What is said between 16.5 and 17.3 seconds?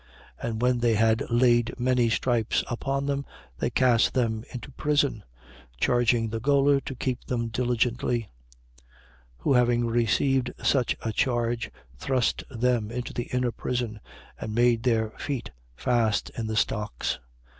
stocks. 16:25.